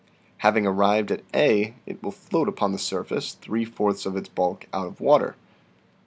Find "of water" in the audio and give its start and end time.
4.87-5.35